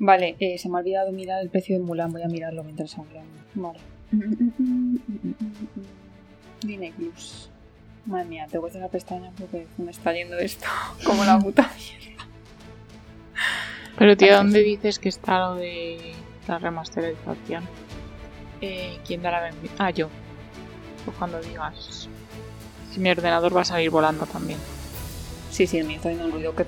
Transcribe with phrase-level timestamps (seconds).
[0.00, 2.10] Vale, eh, se me ha olvidado mirar el precio de Mulan.
[2.10, 3.28] Voy a mirarlo mientras hablamos.
[3.54, 3.78] Vale.
[6.62, 7.50] Disney Plus.
[8.06, 10.66] Madre mía, tengo que hacer la pestaña porque me está yendo esto
[11.04, 12.24] como la puta mierda.
[13.98, 16.14] Pero tío, ¿dónde dices que está lo de
[16.48, 17.64] la remasterización?
[18.62, 20.08] Eh, ¿Quién dará la Ah, yo.
[21.04, 22.08] Pues cuando digas.
[22.90, 24.58] Si mi ordenador va a salir volando también.
[25.50, 26.64] Sí, sí, el mío está haciendo un ruido que.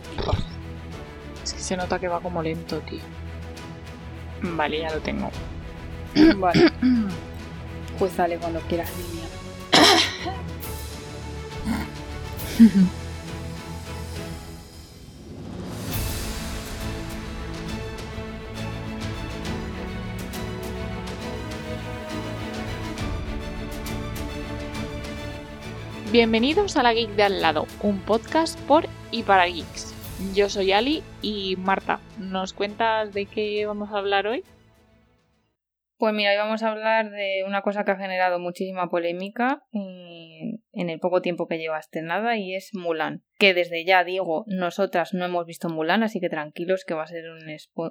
[1.43, 3.01] Es que se nota que va como lento, tío.
[4.43, 5.31] Vale, ya lo tengo.
[6.37, 6.73] Vale.
[7.99, 9.23] Pues dale cuando quieras, niña.
[26.11, 29.92] Bienvenidos a La Geek de al lado, un podcast por y para geeks.
[30.35, 34.45] Yo soy Ali y Marta, ¿nos cuentas de qué vamos a hablar hoy?
[35.99, 40.89] Pues mira, hoy vamos a hablar de una cosa que ha generado muchísima polémica en,
[40.89, 43.23] el poco tiempo que lleva estrenada y es Mulan.
[43.39, 47.09] Que desde ya digo, nosotras no hemos visto Mulan, así que tranquilos que va a
[47.09, 47.43] ser un,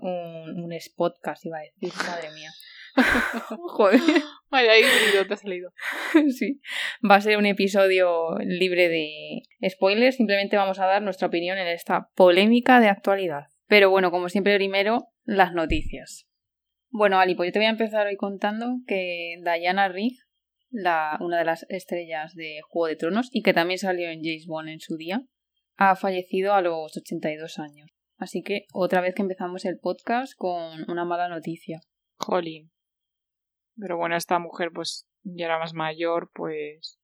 [0.01, 2.49] un, un podcast, iba a decir, madre mía.
[3.49, 3.99] Joder.
[4.49, 4.83] Vaya, ahí
[5.27, 5.71] te ha salido.
[6.37, 6.59] sí.
[7.09, 10.17] Va a ser un episodio libre de spoilers.
[10.17, 13.45] Simplemente vamos a dar nuestra opinión en esta polémica de actualidad.
[13.67, 16.27] Pero bueno, como siempre, primero, las noticias.
[16.89, 20.17] Bueno, Ali, pues yo te voy a empezar hoy contando que Diana Rigg,
[20.69, 24.45] la, una de las estrellas de Juego de Tronos y que también salió en James
[24.45, 25.21] Bond en su día,
[25.77, 27.89] ha fallecido a los 82 años.
[28.17, 31.79] Así que otra vez que empezamos el podcast con una mala noticia.
[32.17, 32.71] Jolín.
[33.81, 36.99] Pero bueno, esta mujer pues ya era más mayor, pues...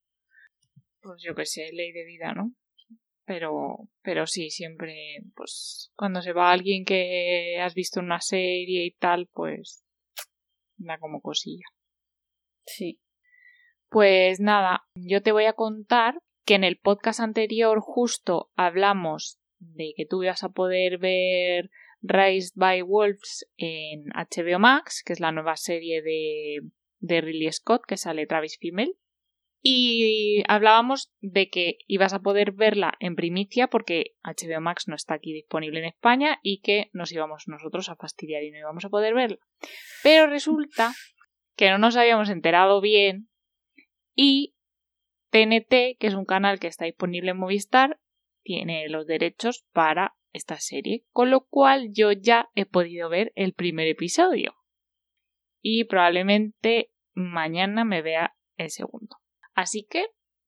[1.01, 2.53] Pues yo qué sé, ley de vida, ¿no?
[3.25, 4.95] Pero, pero sí, siempre,
[5.35, 9.83] pues, cuando se va alguien que has visto en una serie y tal, pues,
[10.77, 11.65] da como cosilla.
[12.65, 13.01] Sí.
[13.89, 19.93] Pues nada, yo te voy a contar que en el podcast anterior justo hablamos de
[19.95, 21.69] que tú ibas a poder ver
[22.01, 26.61] Raised by Wolves en HBO Max, que es la nueva serie de,
[26.99, 28.97] de Ridley Scott que sale Travis Fimmel.
[29.61, 35.15] Y hablábamos de que ibas a poder verla en primicia porque HBO Max no está
[35.15, 38.89] aquí disponible en España y que nos íbamos nosotros a fastidiar y no íbamos a
[38.89, 39.39] poder verla.
[40.03, 40.93] Pero resulta
[41.55, 43.29] que no nos habíamos enterado bien
[44.15, 44.55] y
[45.31, 47.99] TNT, que es un canal que está disponible en Movistar,
[48.43, 53.53] tiene los derechos para esta serie, con lo cual yo ya he podido ver el
[53.53, 54.55] primer episodio.
[55.61, 59.17] Y probablemente mañana me vea el segundo.
[59.53, 60.05] Así que,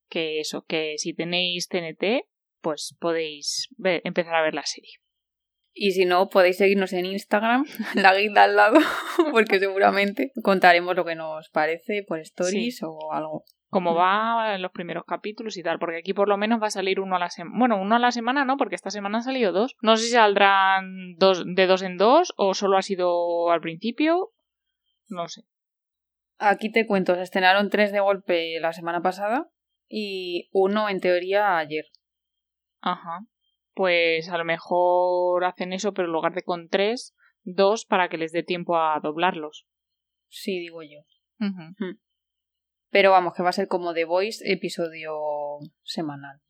[0.08, 2.26] que eso, que si tenéis TNT,
[2.60, 4.99] pues podéis ver- empezar a ver la serie.
[5.82, 7.64] Y si no, podéis seguirnos en Instagram,
[7.94, 8.76] la guilda al lado,
[9.32, 13.44] porque seguramente contaremos lo que nos parece por stories o algo.
[13.70, 13.96] Cómo Mm.
[13.96, 17.00] va en los primeros capítulos y tal, porque aquí por lo menos va a salir
[17.00, 17.56] uno a la semana.
[17.58, 19.74] Bueno, uno a la semana no, porque esta semana han salido dos.
[19.80, 24.32] No sé si saldrán dos, de dos en dos o solo ha sido al principio.
[25.08, 25.44] No sé.
[26.38, 29.48] Aquí te cuento, se estrenaron tres de golpe la semana pasada
[29.88, 31.86] y uno en teoría ayer.
[32.82, 33.20] Ajá.
[33.80, 38.18] Pues a lo mejor hacen eso, pero en lugar de con tres, dos para que
[38.18, 39.66] les dé tiempo a doblarlos.
[40.28, 40.98] Sí, digo yo.
[41.40, 41.98] Ujú,
[42.90, 45.16] Pero vamos, que va a ser como The Voice, episodio
[45.82, 46.42] semanal.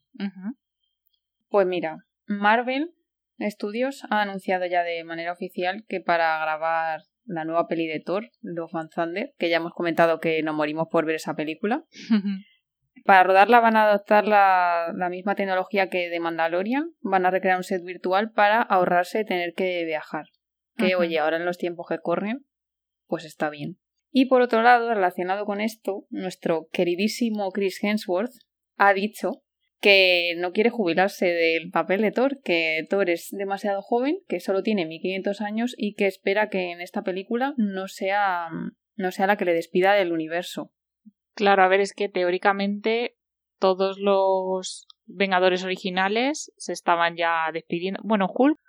[1.47, 2.91] Pues mira, Marvel
[3.39, 8.29] Studios ha anunciado ya de manera oficial que para grabar la nueva peli de Thor,
[8.41, 11.85] Love and Thunder, que ya hemos comentado que nos morimos por ver esa película,
[13.03, 17.57] para rodarla van a adoptar la, la misma tecnología que de Mandalorian, van a recrear
[17.57, 20.25] un set virtual para ahorrarse tener que viajar.
[20.77, 22.45] Que oye, ahora en los tiempos que corren,
[23.07, 23.77] pues está bien.
[24.11, 28.33] Y por otro lado, relacionado con esto, nuestro queridísimo Chris Hemsworth
[28.77, 29.43] ha dicho
[29.79, 34.61] que no quiere jubilarse del papel de Thor, que Thor es demasiado joven, que solo
[34.63, 38.49] tiene 1500 años y que espera que en esta película no sea,
[38.95, 40.71] no sea la que le despida del universo.
[41.33, 43.17] Claro, a ver, es que teóricamente
[43.59, 47.99] todos los Vengadores originales se estaban ya despidiendo.
[48.03, 48.59] Bueno, Hulk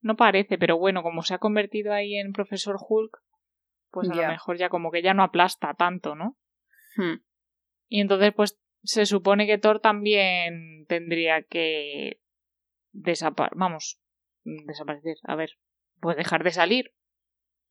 [0.00, 3.18] no parece, pero bueno, como se ha convertido ahí en Profesor Hulk,
[3.90, 6.36] pues a lo mejor ya como que ya no aplasta tanto, ¿no?
[6.96, 7.22] Hmm.
[7.88, 12.20] Y entonces, pues se supone que Thor también tendría que
[12.92, 13.58] desaparecer.
[13.58, 14.00] Vamos,
[14.44, 15.16] desaparecer.
[15.24, 15.50] A ver,
[16.00, 16.94] pues dejar de salir.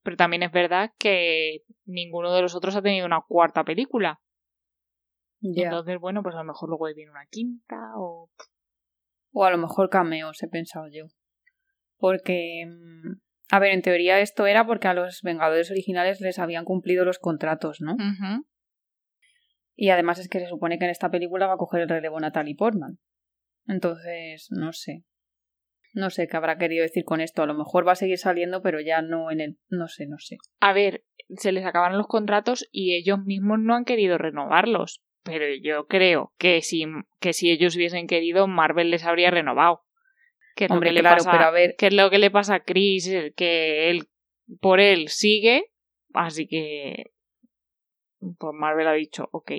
[0.03, 4.19] Pero también es verdad que ninguno de los otros ha tenido una cuarta película.
[5.39, 5.65] Ya.
[5.65, 8.29] Entonces, bueno, pues a lo mejor luego viene una quinta o.
[9.33, 11.05] O a lo mejor cameos, he pensado yo.
[11.97, 13.21] Porque mm,
[13.51, 17.19] A ver, en teoría esto era porque a los Vengadores originales les habían cumplido los
[17.19, 17.95] contratos, ¿no?
[19.75, 22.19] Y además es que se supone que en esta película va a coger el relevo
[22.19, 22.99] Natalie Portman.
[23.67, 25.03] Entonces, no sé.
[25.93, 27.43] No sé qué habrá querido decir con esto.
[27.43, 29.57] A lo mejor va a seguir saliendo, pero ya no en el...
[29.69, 30.37] No sé, no sé.
[30.61, 31.03] A ver,
[31.35, 35.01] se les acabaron los contratos y ellos mismos no han querido renovarlos.
[35.23, 36.85] Pero yo creo que si,
[37.19, 39.83] que si ellos hubiesen querido, Marvel les habría renovado.
[40.55, 42.31] Que es Hombre, lo que le pasa, pero a ver- que es lo que le
[42.31, 44.07] pasa a Chris, que él
[44.59, 45.71] por él sigue,
[46.13, 47.11] así que
[48.19, 49.51] pues Marvel ha dicho, ok.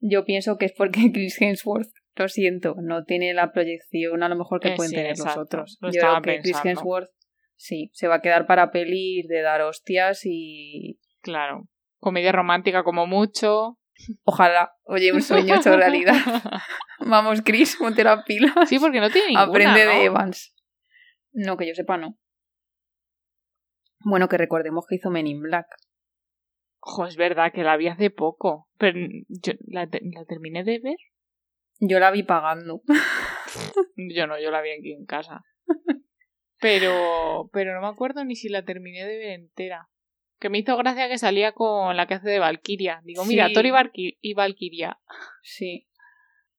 [0.00, 1.92] Yo pienso que es porque Chris Hemsworth,
[2.24, 5.38] lo siento, no tiene la proyección a lo mejor que Eh, pueden sí, tener exacto,
[5.40, 5.78] los otros.
[5.80, 6.56] lo Yo creo que Chris.
[6.64, 7.10] Hemsworth,
[7.56, 10.98] sí, se va a quedar para pelis de dar hostias y...
[11.20, 11.68] Claro.
[11.98, 13.78] Comedia romántica como mucho.
[14.24, 16.14] Ojalá, oye, un sueño hecho realidad.
[17.00, 18.52] Vamos, Chris, ponte la pila.
[18.66, 19.90] Sí, porque no tiene ninguna, Aprende ¿no?
[19.90, 20.54] de Evans.
[21.32, 22.18] No, que yo sepa, no.
[24.00, 25.66] Bueno, que recordemos que hizo Men in Black.
[26.80, 28.68] Ojo, es verdad que la vi hace poco.
[28.78, 28.98] Pero
[29.28, 30.96] yo la, te- la terminé de ver.
[31.80, 32.82] Yo la vi pagando.
[33.96, 35.42] Yo no, yo la vi aquí en casa.
[36.60, 39.88] Pero, pero no me acuerdo ni si la terminé de ver entera.
[40.38, 43.00] Que me hizo gracia que salía con la que hace de Valkyria.
[43.04, 43.54] Digo, mira, Sí.
[43.54, 44.98] Thor y, Valky- y Valkyria.
[45.42, 45.88] Sí.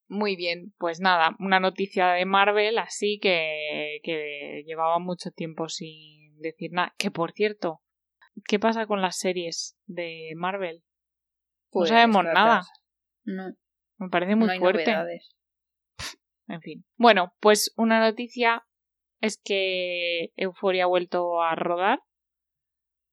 [0.09, 6.39] Muy bien, pues nada, una noticia de Marvel así que, que llevaba mucho tiempo sin
[6.39, 6.93] decir nada.
[6.97, 7.81] Que por cierto,
[8.47, 10.83] ¿qué pasa con las series de Marvel?
[11.71, 12.33] Pues, sabemos ratas.
[12.33, 12.61] nada.
[13.25, 13.53] No,
[13.97, 14.83] Me parece muy no hay fuerte.
[14.85, 15.35] novedades.
[16.49, 16.85] En fin.
[16.95, 18.65] Bueno, pues una noticia
[19.19, 21.99] es que Euphoria ha vuelto a rodar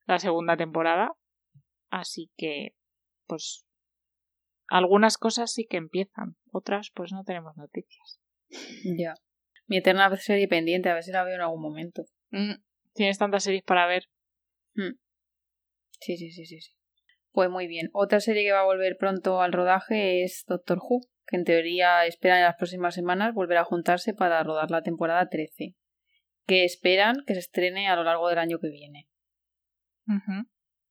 [0.06, 1.12] la segunda temporada.
[1.90, 2.76] Así que,
[3.26, 3.66] pues,
[4.68, 6.36] algunas cosas sí que empiezan.
[6.52, 8.20] Otras, pues no tenemos noticias.
[8.96, 9.14] Ya.
[9.66, 12.04] Mi eterna serie pendiente, a ver si la veo en algún momento.
[12.30, 12.54] Mm,
[12.92, 14.04] Tienes tantas series para ver.
[16.00, 16.72] Sí, sí, sí, sí, sí.
[17.34, 17.90] Pues muy bien.
[17.92, 22.06] Otra serie que va a volver pronto al rodaje es Doctor Who, que en teoría
[22.06, 25.74] esperan en las próximas semanas volver a juntarse para rodar la temporada 13,
[26.46, 29.08] que esperan que se estrene a lo largo del año que viene.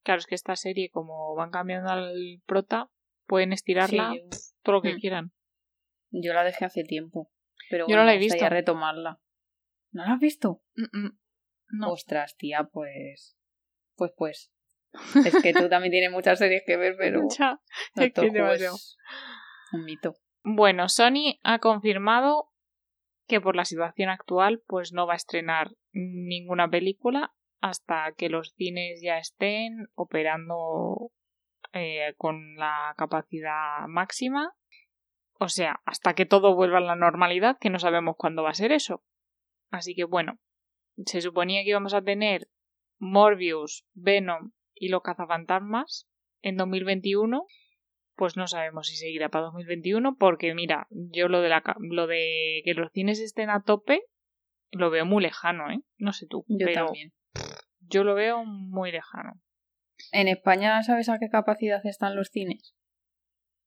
[0.03, 2.91] Claro, es que esta serie, como van cambiando al prota,
[3.25, 4.99] pueden estirarla Sí, yo, todo lo que Mm.
[4.99, 5.31] quieran.
[6.11, 7.31] yo la dejé hace tiempo,
[7.69, 8.49] pero Yo no bueno, la he visto.
[8.49, 9.21] retomarla.
[9.91, 10.61] ¿No la has visto?
[10.75, 11.19] Mm, mm.
[11.79, 11.91] No.
[11.91, 13.37] Ostras, tía, pues...
[13.95, 14.52] Pues, pues.
[15.25, 17.59] Es que tú también tienes muchas series que ver, pero Ya,
[17.95, 18.97] es que es
[19.71, 20.15] un mito.
[20.43, 22.51] Bueno, Sony ha confirmado
[23.27, 28.53] que por la situación actual pues no va a estrenar ninguna película hasta que los
[28.55, 31.11] cines ya estén operando
[31.71, 34.53] eh, con la capacidad máxima.
[35.39, 38.55] O sea, hasta que todo vuelva a la normalidad, que no sabemos cuándo va a
[38.55, 39.03] ser eso.
[39.71, 40.39] Así que bueno,
[41.05, 42.49] se suponía que íbamos a tener
[42.99, 44.51] Morbius, Venom
[44.85, 46.07] y los cazafantasmas
[46.41, 47.45] en 2021
[48.15, 52.61] pues no sabemos si seguirá para 2021 porque mira, yo lo de la lo de
[52.63, 54.03] que los cines estén a tope
[54.71, 55.81] lo veo muy lejano, ¿eh?
[55.97, 57.13] No sé tú, Yo pero también.
[57.79, 59.33] yo lo veo muy lejano.
[60.11, 62.75] ¿En España sabes a qué capacidad están los cines?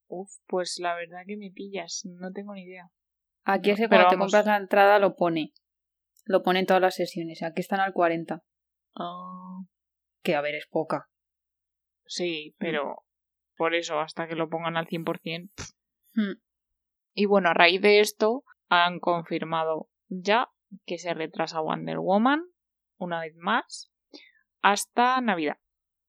[0.08, 2.90] Uf, pues la verdad que me pillas, no tengo ni idea.
[3.44, 5.52] Aquí es que cuando te compras la entrada lo pone.
[6.24, 7.42] Lo pone en todas las sesiones.
[7.42, 8.42] Aquí están al 40.
[8.96, 9.58] Ah,
[10.22, 11.08] Que a ver, es poca.
[12.06, 13.04] Sí, pero
[13.56, 15.50] por eso hasta que lo pongan al 100%.
[16.14, 16.40] Hmm.
[17.14, 20.50] Y bueno, a raíz de esto han confirmado ya
[20.84, 22.42] que se retrasa Wonder Woman
[22.98, 23.92] una vez más
[24.62, 25.56] hasta Navidad.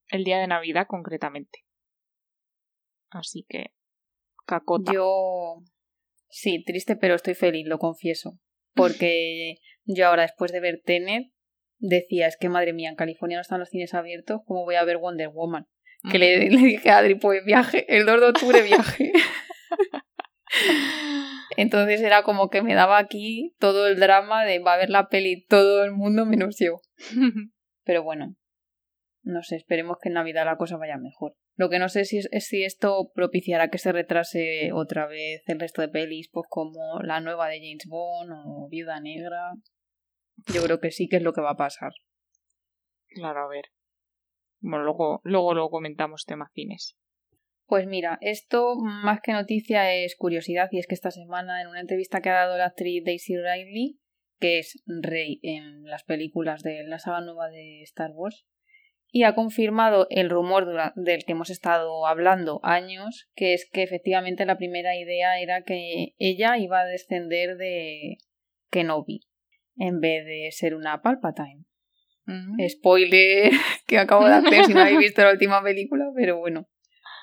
[0.10, 1.66] El día de Navidad concretamente.
[3.10, 3.74] Así que
[4.46, 4.92] cacota.
[4.94, 5.62] Yo.
[6.30, 8.40] Sí, triste, pero estoy feliz, lo confieso.
[8.74, 11.32] Porque yo ahora, después de ver Tenet,
[11.78, 14.84] decía, es que madre mía, en California no están los cines abiertos, ¿cómo voy a
[14.84, 15.68] ver Wonder Woman?
[16.12, 19.14] Que le, le dije a Adri, pues viaje, el 2 de octubre viaje.
[21.58, 25.08] Entonces era como que me daba aquí todo el drama de va a ver la
[25.08, 26.80] peli todo el mundo menos yo.
[27.84, 28.36] Pero bueno,
[29.24, 31.36] no sé, esperemos que en Navidad la cosa vaya mejor.
[31.56, 35.42] Lo que no sé si es, es si esto propiciará que se retrase otra vez
[35.48, 39.54] el resto de pelis, pues como la nueva de James Bond o Viuda Negra.
[40.54, 41.92] Yo creo que sí que es lo que va a pasar.
[43.10, 43.66] Claro, a ver.
[44.68, 46.98] Bueno, luego, luego lo comentamos tema cines.
[47.68, 51.80] Pues mira, esto más que noticia es curiosidad y es que esta semana en una
[51.80, 54.00] entrevista que ha dado la actriz Daisy Ridley,
[54.40, 58.46] que es Rey en las películas de la saga nueva de Star Wars,
[59.10, 64.46] y ha confirmado el rumor del que hemos estado hablando años, que es que efectivamente
[64.46, 68.18] la primera idea era que ella iba a descender de
[68.70, 69.22] Kenobi.
[69.78, 71.64] en vez de ser una Palpatine.
[72.28, 72.58] Mm.
[72.70, 73.52] Spoiler
[73.88, 76.68] que acabo de hacer si no habéis visto la última película, pero bueno,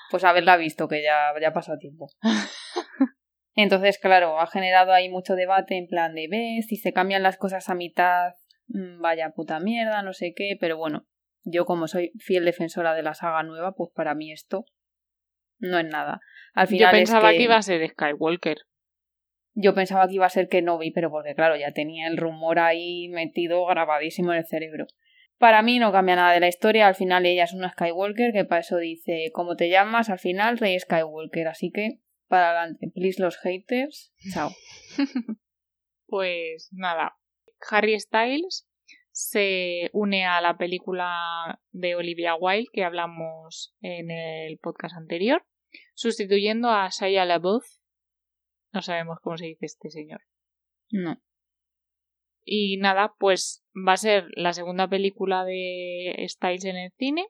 [0.09, 2.09] pues haberla visto, que ya, ya pasado tiempo.
[3.55, 7.37] Entonces, claro, ha generado ahí mucho debate en plan de, ves, si se cambian las
[7.37, 8.33] cosas a mitad,
[8.67, 11.07] mm, vaya puta mierda, no sé qué, pero bueno,
[11.43, 14.65] yo como soy fiel defensora de la saga nueva, pues para mí esto
[15.59, 16.19] no es nada.
[16.53, 17.37] Al Yo final es pensaba que...
[17.37, 18.57] que iba a ser Skywalker.
[19.55, 23.09] Yo pensaba que iba a ser Kenobi, pero porque claro, ya tenía el rumor ahí
[23.09, 24.85] metido grabadísimo en el cerebro.
[25.37, 28.45] Para mí no cambia nada de la historia, al final ella es una Skywalker que
[28.45, 30.09] para eso dice, ¿cómo te llamas?
[30.09, 34.51] Al final Rey Skywalker, así que para adelante, please los haters, chao.
[36.07, 37.17] Pues nada,
[37.71, 38.67] Harry Styles
[39.11, 45.45] se une a la película de Olivia Wilde que hablamos en el podcast anterior,
[45.93, 47.65] sustituyendo a Shia LaBeouf.
[48.75, 50.21] No sabemos cómo se dice este señor.
[50.91, 51.17] No.
[52.43, 57.25] Y nada, pues va a ser la segunda película de Styles en el cine,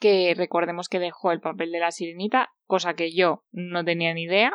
[0.00, 4.22] que recordemos que dejó el papel de la sirenita, cosa que yo no tenía ni
[4.22, 4.52] idea.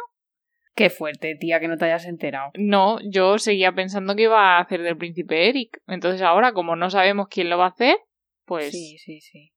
[0.75, 2.51] Qué fuerte, tía, que no te hayas enterado.
[2.58, 5.82] No, yo seguía pensando que iba a hacer del príncipe Eric.
[5.88, 7.98] Entonces ahora, como no sabemos quién lo va a hacer,
[8.46, 9.51] pues, Sí, sí, sí.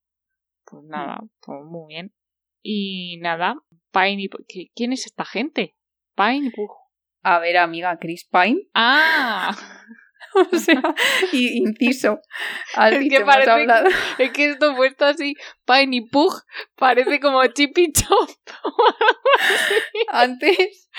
[0.65, 2.13] pues nada, pues muy bien.
[2.61, 3.55] Y nada,
[3.91, 4.29] Pine y...
[4.29, 5.75] ¿Qui- ¿Quién es esta gente?
[6.15, 6.71] Pine y Pug.
[7.23, 8.61] A ver, amiga, Chris Pine.
[8.73, 9.55] ¡Ah!
[10.51, 10.81] o sea,
[11.31, 12.19] y inciso.
[12.75, 16.33] Has Es que parece que- hablado- Es que esto puesto así, Pine y Pug,
[16.75, 18.29] parece como Chip y Chop.
[20.09, 20.89] Antes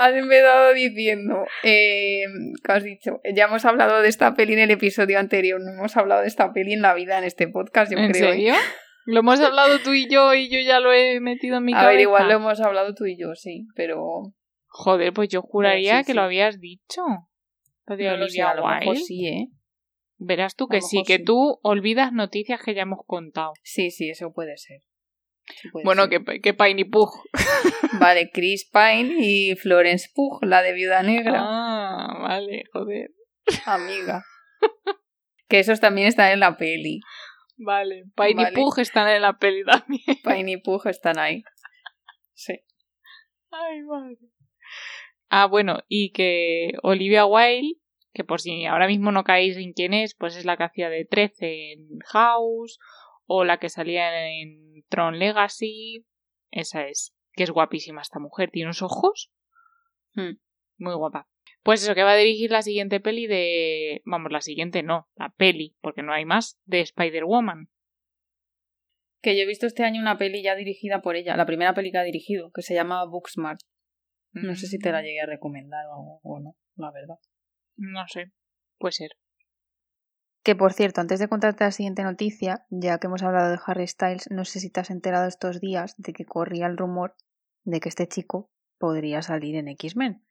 [0.00, 2.24] has empezado diciendo, eh,
[2.64, 3.20] ¿qué has dicho?
[3.34, 6.52] Ya hemos hablado de esta peli en el episodio anterior, no hemos hablado de esta
[6.52, 8.28] peli en la vida en este podcast, yo ¿En creo.
[8.28, 8.32] ¿eh?
[8.32, 8.54] serio?
[9.06, 11.76] Lo hemos hablado tú y yo y yo ya lo he metido en mi A
[11.76, 11.90] cabeza.
[11.92, 14.32] ver, igual lo hemos hablado tú y yo, sí, pero
[14.76, 17.02] Joder, pues yo juraría sí, que lo habías dicho.
[17.86, 19.48] Lo de no lo sé, Olivia a lo mejor sí, ¿eh?
[20.16, 23.52] Verás tú que sí, que tú olvidas noticias que ya hemos contado.
[23.62, 24.80] Sí, sí, eso puede ser.
[25.46, 26.24] Sí puede Bueno, ser.
[26.24, 27.10] que, que Pine y Pug.
[28.00, 33.10] Vale, Chris Pine y Florence Pugh, la de Viuda Negra, Ah, vale, joder.
[33.66, 34.24] amiga.
[35.48, 36.98] Que esos también están en la peli.
[37.58, 38.50] Vale, Pine Vale.
[38.50, 40.02] y Pug están en la peli también.
[40.24, 41.44] Pine y Pugh están ahí.
[42.32, 42.58] Sí.
[43.50, 44.16] Ay, madre.
[45.36, 47.80] Ah, bueno, y que Olivia Wilde,
[48.12, 50.88] que por si ahora mismo no caéis en quién es, pues es la que hacía
[50.88, 52.78] de 13 en House,
[53.26, 56.06] o la que salía en Tron Legacy.
[56.52, 57.16] Esa es.
[57.32, 58.52] Que es guapísima esta mujer.
[58.52, 59.32] Tiene unos ojos.
[60.12, 60.38] Hmm.
[60.76, 61.28] Muy guapa.
[61.64, 64.02] Pues eso, que va a dirigir la siguiente peli de.
[64.04, 67.70] Vamos, la siguiente no, la peli, porque no hay más, de Spider-Woman.
[69.20, 71.90] Que yo he visto este año una peli ya dirigida por ella, la primera peli
[71.90, 73.58] que ha dirigido, que se llama Booksmart.
[74.34, 77.18] No sé si te la Mm, llegué a recomendar o, o no, la verdad.
[77.76, 78.32] No sé,
[78.78, 79.10] puede ser.
[80.42, 83.86] Que por cierto, antes de contarte la siguiente noticia, ya que hemos hablado de Harry
[83.86, 87.16] Styles, no sé si te has enterado estos días de que corría el rumor
[87.64, 90.22] de que este chico podría salir en X-Men.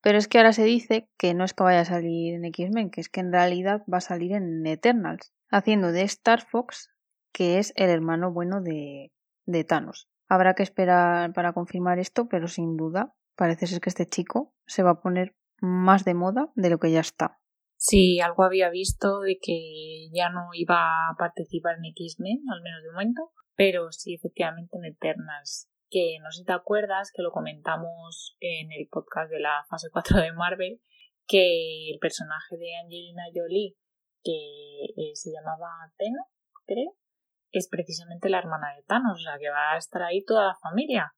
[0.00, 2.90] Pero es que ahora se dice que no es que vaya a salir en X-Men,
[2.90, 6.90] que es que en realidad va a salir en Eternals, haciendo de Star Fox,
[7.32, 9.12] que es el hermano bueno de,
[9.44, 10.08] de Thanos.
[10.26, 14.82] Habrá que esperar para confirmar esto, pero sin duda parece ser que este chico se
[14.82, 17.40] va a poner más de moda de lo que ya está.
[17.78, 22.82] Sí, algo había visto de que ya no iba a participar en X-Men, al menos
[22.82, 25.70] de momento, pero sí efectivamente en Eternals.
[25.88, 29.88] Que no sé si te acuerdas que lo comentamos en el podcast de la fase
[29.90, 30.82] 4 de Marvel,
[31.26, 33.74] que el personaje de Angelina Jolie,
[34.22, 36.24] que eh, se llamaba Tena,
[36.66, 36.94] creo,
[37.52, 40.56] es precisamente la hermana de Thanos, o sea que va a estar ahí toda la
[40.56, 41.14] familia.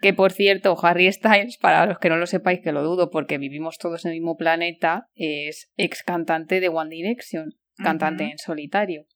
[0.00, 3.38] Que por cierto, Harry Styles, para los que no lo sepáis, que lo dudo porque
[3.38, 9.06] vivimos todos en el mismo planeta, es ex cantante de One Direction, cantante en solitario.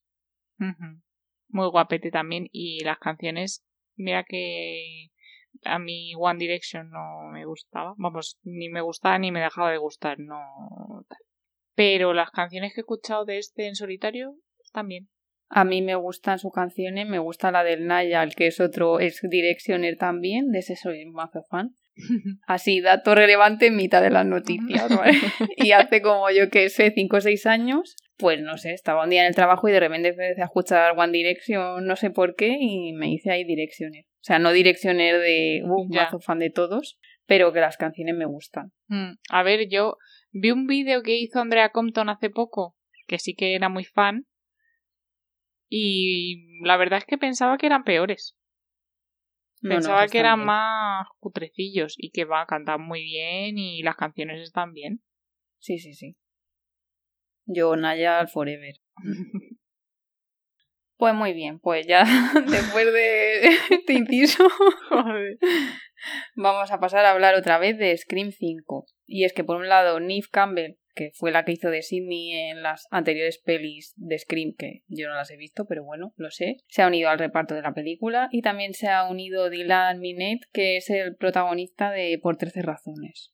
[1.49, 2.49] Muy guapete también.
[2.51, 5.09] Y las canciones, mira que
[5.65, 7.95] a mí One Direction no me gustaba.
[7.97, 11.19] Vamos, ni me gustaba ni me dejaba de gustar, no tal.
[11.75, 14.37] Pero las canciones que he escuchado de este en solitario
[14.85, 15.09] bien.
[15.55, 19.21] A mí me gustan sus canciones, me gusta la del Nayal, que es otro ex
[19.29, 21.77] Directioner también, de ese soy mazo fan.
[22.47, 25.19] Así, dato relevante en mitad de las noticias, ¿vale?
[25.57, 29.11] y hace como yo que sé, 5 o 6 años, pues no sé, estaba un
[29.11, 32.35] día en el trabajo y de repente empecé a escuchar One Direction, no sé por
[32.35, 34.07] qué, y me hice ahí Directioner.
[34.07, 38.25] O sea, no Directioner de, uh, mazo fan de todos, pero que las canciones me
[38.25, 38.73] gustan.
[38.87, 39.99] Mm, A ver, yo
[40.31, 42.75] vi un vídeo que hizo Andrea Compton hace poco,
[43.07, 44.25] que sí que era muy fan.
[45.75, 48.37] Y la verdad es que pensaba que eran peores.
[49.63, 50.49] No, no, Pensaba que eran bien.
[50.49, 55.03] más cutrecillos y que va a cantar muy bien y las canciones están bien.
[55.61, 56.19] Sí, sí, sí.
[57.47, 58.75] Yo, Naya, forever.
[60.99, 62.05] Pues muy bien, pues ya
[62.49, 64.47] después de este inciso
[66.37, 68.87] vamos a pasar a hablar otra vez de Scream 5.
[69.07, 72.33] Y es que por un lado Neve Campbell, que fue la que hizo de Sidney
[72.33, 76.31] en las anteriores pelis de Scream, que yo no las he visto, pero bueno, lo
[76.31, 80.01] sé, se ha unido al reparto de la película y también se ha unido Dylan
[80.01, 83.33] Minette, que es el protagonista de Por 13 razones.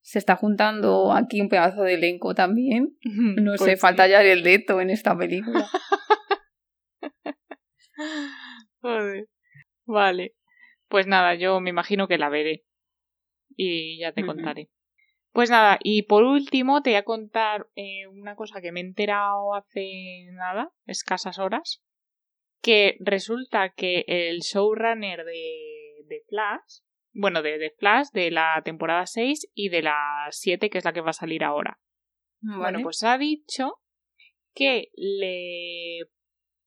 [0.00, 2.96] Se está juntando aquí un pedazo de elenco también.
[3.02, 4.10] No sé, Pues falta sí.
[4.10, 5.66] ya el Leto en esta película.
[8.80, 9.26] Joder.
[9.86, 10.34] Vale.
[10.88, 12.64] Pues nada, yo me imagino que la veré.
[13.56, 14.68] Y ya te contaré.
[15.32, 18.84] Pues nada, y por último te voy a contar eh, una cosa que me he
[18.84, 21.82] enterado hace nada, escasas horas,
[22.60, 26.80] que resulta que el showrunner de, de Flash,
[27.12, 30.92] bueno, de, de Flash, de la temporada 6 y de la 7, que es la
[30.92, 31.80] que va a salir ahora,
[32.42, 33.74] bueno, pues ha dicho
[34.54, 36.08] que le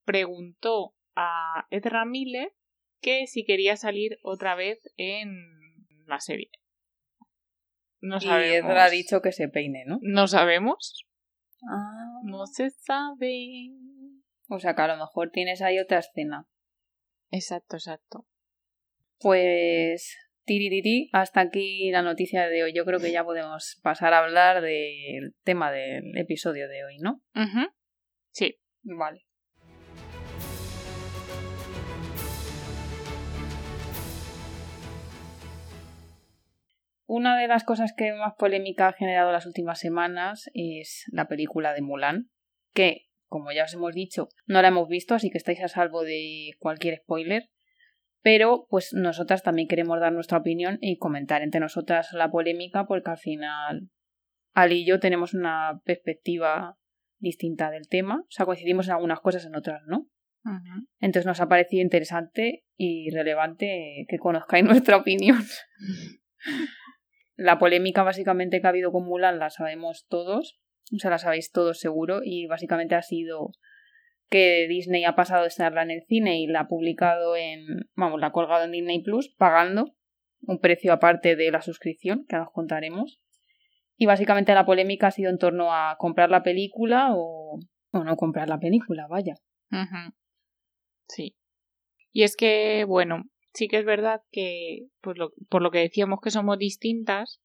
[0.05, 2.53] preguntó a Ezra Miller
[3.01, 5.27] que si quería salir otra vez en
[6.05, 6.51] la serie.
[8.03, 8.27] No y.
[8.27, 9.97] Ezra ha dicho que se peine, ¿no?
[10.01, 11.07] No sabemos.
[11.69, 12.19] Ah.
[12.25, 13.69] No se sabe.
[14.49, 16.45] O sea que a lo mejor tienes ahí otra escena.
[17.31, 18.27] Exacto, exacto.
[19.19, 22.73] Pues tiririri, hasta aquí la noticia de hoy.
[22.73, 27.21] Yo creo que ya podemos pasar a hablar del tema del episodio de hoy, ¿no?
[27.35, 27.71] Ujú.
[28.31, 28.59] Sí.
[28.81, 29.25] Vale.
[37.15, 41.71] Una de las cosas que más polémica ha generado las últimas semanas es la película
[41.75, 42.31] de Mulan,
[42.73, 46.01] que, como ya os hemos dicho, no la hemos visto, así que estáis a salvo
[46.01, 47.51] de cualquier spoiler.
[48.23, 53.11] Pero, pues nosotras también queremos dar nuestra opinión y comentar entre nosotras la polémica, porque
[53.11, 53.91] al final
[54.55, 56.79] Ali y yo tenemos una perspectiva
[57.19, 58.21] distinta del tema.
[58.21, 60.07] O sea, coincidimos en algunas cosas, en otras no.
[60.99, 65.43] Entonces nos ha parecido interesante y relevante que conozcáis nuestra opinión.
[67.35, 70.59] La polémica básicamente que ha habido con Mulan la sabemos todos,
[70.93, 73.51] o sea, la sabéis todos seguro, y básicamente ha sido
[74.29, 78.19] que Disney ha pasado de estarla en el cine y la ha publicado en, vamos,
[78.19, 79.95] la ha colgado en Disney Plus pagando
[80.41, 83.21] un precio aparte de la suscripción, que ahora os contaremos.
[83.95, 87.59] Y básicamente la polémica ha sido en torno a comprar la película o,
[87.91, 89.35] o no comprar la película, vaya.
[91.07, 91.35] Sí.
[92.11, 95.17] Y es que, bueno, sí que es verdad que, pues
[95.49, 97.41] por lo que decíamos que somos distintas,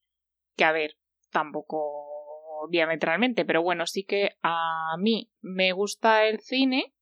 [0.56, 0.96] que a ver,
[1.30, 6.94] tampoco diametralmente, pero bueno, sí que a mí me gusta el cine,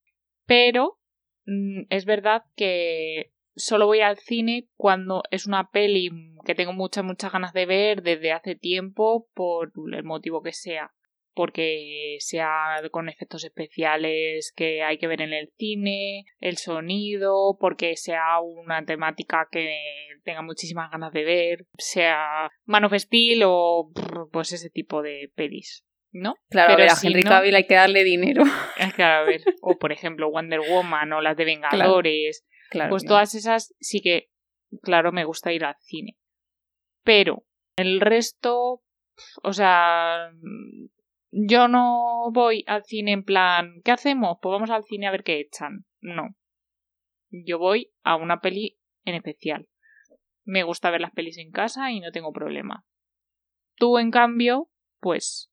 [0.45, 0.99] pero
[1.47, 6.11] mm, es verdad que solo voy al cine cuando es una peli
[6.45, 10.93] que tengo muchas, muchas ganas de ver desde hace tiempo, por el motivo que sea
[11.37, 17.95] porque sea con efectos especiales que hay que ver en el cine, el sonido, porque
[17.97, 19.71] sea una temática que
[20.25, 23.91] tenga muchísimas ganas de ver, sea Man of Steel o
[24.33, 26.37] pues ese tipo de pelis, ¿no?
[26.49, 28.43] Claro, Pero a ver, a si Henry no- Cavill hay que darle dinero.
[28.97, 32.89] Que, a ver, o por ejemplo Wonder Woman o las de Vengadores, Claro.
[32.91, 34.31] pues todas esas sí que,
[34.83, 36.17] claro, me gusta ir al cine.
[37.05, 37.45] Pero
[37.77, 38.83] el resto,
[39.43, 40.31] o sea,
[41.31, 44.39] yo no voy al cine en plan, ¿qué hacemos?
[44.41, 45.85] Pues vamos al cine a ver qué echan.
[46.01, 46.35] No.
[47.31, 49.69] Yo voy a una peli en especial.
[50.45, 52.85] Me gusta ver las pelis en casa y no tengo problema.
[53.75, 55.51] Tú, en cambio, pues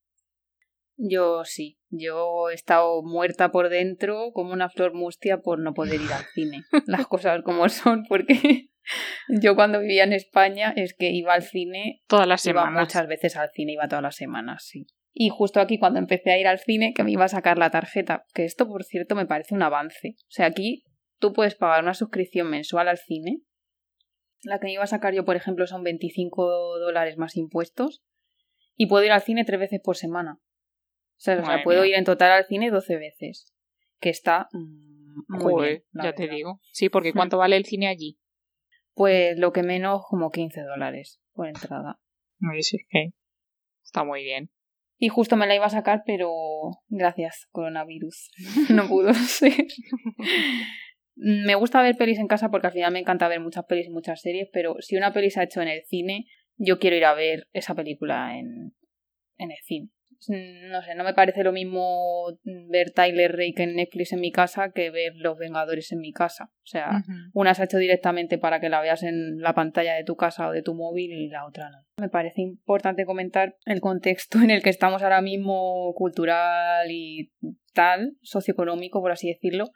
[0.96, 1.80] Yo sí.
[1.90, 6.24] Yo he estado muerta por dentro como una flor mustia por no poder ir al
[6.34, 6.64] cine.
[6.88, 8.70] Las cosas como son, porque
[9.42, 12.82] yo cuando vivía en España es que iba al cine, todas las iba semanas.
[12.82, 14.88] muchas veces al cine, iba todas las semanas, sí.
[15.14, 17.70] Y justo aquí cuando empecé a ir al cine, que me iba a sacar la
[17.70, 20.16] tarjeta, que esto por cierto me parece un avance.
[20.24, 20.84] O sea, aquí
[21.20, 23.42] tú puedes pagar una suscripción mensual al cine.
[24.44, 28.04] La que me iba a sacar yo, por ejemplo, son 25 dólares más impuestos.
[28.76, 30.40] Y puedo ir al cine tres veces por semana.
[30.40, 33.54] O sea, o sea, Madre puedo ir en total al cine 12 veces.
[34.00, 36.60] Que está mm, muy Joder, bien, ya te digo.
[36.72, 37.18] Sí, porque Hmm.
[37.18, 38.18] ¿cuánto vale el cine allí?
[38.96, 42.00] Pues lo que menos, como 15 dólares por entrada.
[42.52, 43.12] Ay, sí, que
[43.84, 44.50] Está muy bien.
[45.04, 46.32] Y justo me la iba a sacar, pero
[46.88, 48.32] gracias, coronavirus.
[48.70, 49.66] no pudo ser.
[51.18, 53.90] me gusta ver pelis en casa porque al final me encanta ver muchas pelis y
[53.90, 57.04] muchas series, pero si una peli se ha hecho en el cine, yo quiero ir
[57.04, 58.78] a ver esa película en,
[59.40, 59.90] en el cine.
[60.30, 62.28] Mm, no sé, no me parece lo mismo
[62.70, 66.46] ver Tyler Rake en Netflix en mi casa que ver Los Vengadores en mi casa.
[66.46, 70.04] O sea, una se ha hecho directamente para que la veas en la pantalla de
[70.04, 71.86] tu casa o de tu móvil y la otra no.
[72.00, 77.32] Me parece importante comentar el contexto en el que estamos ahora mismo, cultural y
[77.74, 79.72] tal, socioeconómico, por así decirlo,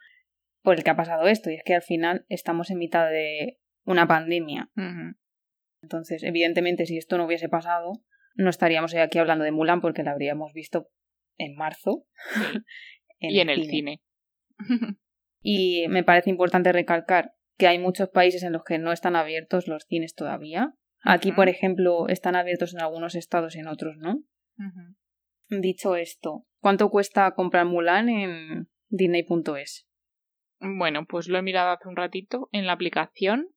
[0.62, 1.50] por el que ha pasado esto.
[1.50, 4.70] Y es que al final estamos en mitad de una pandemia.
[5.82, 8.02] Entonces, evidentemente, si esto no hubiese pasado,
[8.38, 10.88] no estaríamos aquí hablando de Mulan porque la habríamos visto
[11.36, 12.06] en marzo.
[13.18, 14.00] y en el cine.
[15.42, 19.66] y me parece importante recalcar que hay muchos países en los que no están abiertos
[19.66, 20.74] los cines todavía.
[21.02, 24.22] Aquí, por ejemplo, están abiertos en algunos estados y en otros no.
[25.48, 29.88] Dicho esto, ¿cuánto cuesta comprar Mulan en Disney.es?
[30.60, 33.48] Bueno, pues lo he mirado hace un ratito en la aplicación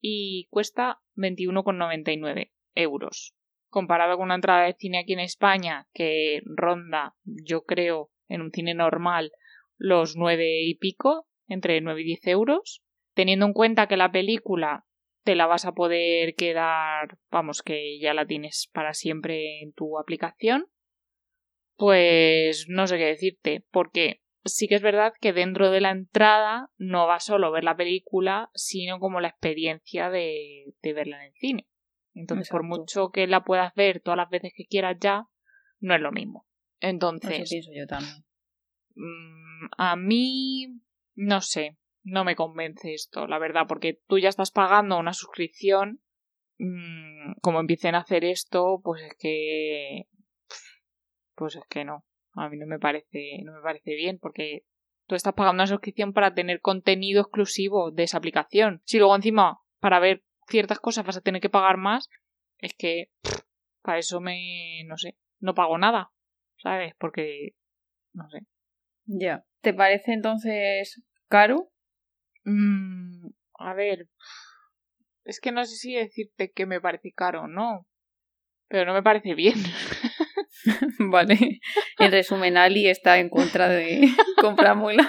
[0.00, 3.34] y cuesta 21,99 euros.
[3.70, 8.50] Comparado con una entrada de cine aquí en España que ronda, yo creo, en un
[8.50, 9.32] cine normal
[9.76, 12.82] los nueve y pico, entre 9 y 10 euros,
[13.14, 14.84] teniendo en cuenta que la película
[15.24, 19.98] te la vas a poder quedar, vamos, que ya la tienes para siempre en tu
[19.98, 20.66] aplicación,
[21.76, 26.68] pues no sé qué decirte, porque sí que es verdad que dentro de la entrada
[26.76, 31.68] no va solo ver la película, sino como la experiencia de, verla en el cine.
[32.20, 35.26] Entonces, por mucho que la puedas ver todas las veces que quieras ya,
[35.80, 36.46] no es lo mismo.
[36.80, 37.48] Entonces.
[37.48, 38.24] pienso yo también.
[38.94, 40.80] Mm, a mí,
[41.14, 46.00] no sé, no me convence esto, la verdad, porque tú ya estás pagando una suscripción.
[46.58, 50.06] Mm, como empiecen a hacer esto, pues es que.
[51.34, 52.04] Pues es que no
[52.34, 54.64] a mí no me parece, no me parece bien porque
[55.06, 58.82] tú estás pagando una suscripción para tener contenido exclusivo de esa aplicación.
[58.84, 62.08] Si luego encima para ver ciertas cosas vas a tener que pagar más,
[62.58, 63.10] es que
[63.82, 66.10] para eso me, no sé, no pago nada,
[66.58, 66.94] ¿sabes?
[66.98, 67.54] Porque,
[68.12, 68.40] no sé.
[69.06, 69.44] Ya.
[69.62, 71.70] ¿Te parece entonces caro?
[72.44, 74.08] Mm, a ver,
[75.24, 77.86] es que no sé si decirte que me parece caro o no,
[78.68, 79.54] pero no me parece bien.
[80.98, 81.60] vale.
[81.98, 84.08] En resumen, Ali está en contra de
[84.40, 85.06] comprar Mulan.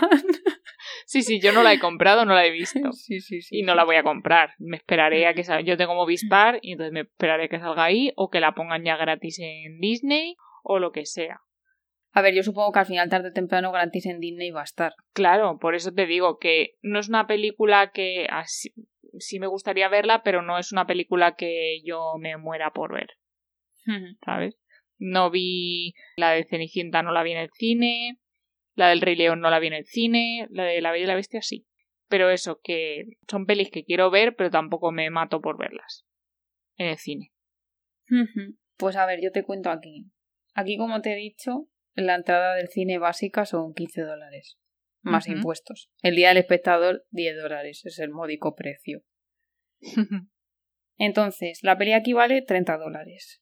[1.12, 2.80] Sí, sí, yo no la he comprado, no la he visto.
[2.94, 3.60] Sí, sí, sí.
[3.60, 4.52] Y no la voy a comprar.
[4.60, 5.62] Me esperaré a que salga.
[5.62, 8.86] Yo tengo Movistar y entonces me esperaré a que salga ahí o que la pongan
[8.86, 11.42] ya gratis en Disney o lo que sea.
[12.14, 14.64] A ver, yo supongo que al final, tarde o temprano, gratis en Disney va a
[14.64, 14.94] estar.
[15.12, 18.74] Claro, por eso te digo que no es una película que así,
[19.20, 23.10] sí me gustaría verla, pero no es una película que yo me muera por ver.
[24.24, 24.58] ¿Sabes?
[24.98, 28.21] No vi la de Cenicienta, no la vi en el cine.
[28.76, 30.48] La del Rey León no la vi en el cine.
[30.50, 31.68] La de La Bella y la Bestia sí.
[32.08, 36.06] Pero eso, que son pelis que quiero ver, pero tampoco me mato por verlas
[36.78, 37.32] en el cine.
[38.78, 40.12] Pues a ver, yo te cuento aquí.
[40.54, 44.58] Aquí, como te he dicho, la entrada del cine básica son 15 dólares,
[45.02, 45.90] más impuestos.
[46.02, 49.04] El día del espectador, 10 dólares, es el módico precio.
[50.98, 53.42] Entonces, la peli aquí vale 30 dólares,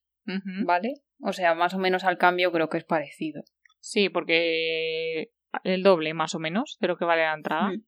[0.65, 0.93] ¿vale?
[1.21, 3.43] O sea, más o menos al cambio creo que es parecido.
[3.79, 5.31] Sí, porque
[5.63, 7.69] el doble más o menos de lo que vale la entrada.
[7.69, 7.83] Mm.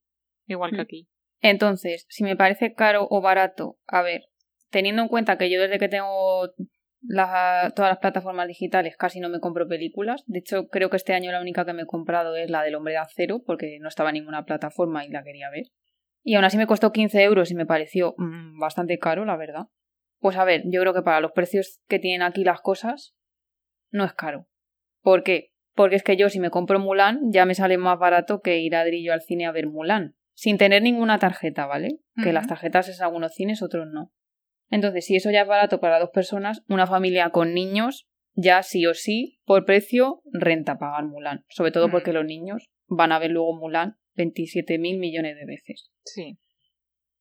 [0.47, 1.07] Igual que aquí.
[1.41, 4.25] Entonces, si me parece caro o barato, a ver,
[4.69, 6.49] teniendo en cuenta que yo desde que tengo
[7.07, 10.23] todas las plataformas digitales casi no me compro películas.
[10.27, 12.75] De hecho, creo que este año la única que me he comprado es la del
[12.75, 15.65] Hombre de Acero, porque no estaba en ninguna plataforma y la quería ver.
[16.23, 19.67] Y aún así me costó 15 euros y me pareció mm, bastante caro, la verdad.
[20.19, 23.15] Pues a ver, yo creo que para los precios que tienen aquí las cosas,
[23.89, 24.47] no es caro.
[25.01, 25.50] ¿Por qué?
[25.81, 28.75] Porque es que yo si me compro Mulan ya me sale más barato que ir
[28.75, 30.15] a Drillo al cine a ver Mulan.
[30.35, 32.01] Sin tener ninguna tarjeta, ¿vale?
[32.21, 34.13] Que las tarjetas es algunos cines, otros no.
[34.69, 38.85] Entonces, si eso ya es barato para dos personas, una familia con niños ya sí
[38.85, 41.45] o sí, por precio, renta pagar Mulan.
[41.49, 45.89] Sobre todo porque los niños van a ver luego Mulan 27 mil millones de veces.
[46.05, 46.37] Sí.